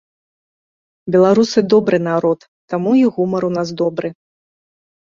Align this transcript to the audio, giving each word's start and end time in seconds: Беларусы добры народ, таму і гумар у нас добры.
Беларусы 1.17 1.59
добры 1.75 1.97
народ, 2.09 2.39
таму 2.75 2.91
і 3.05 3.05
гумар 3.17 3.41
у 3.53 3.55
нас 3.61 3.67
добры. 3.85 4.07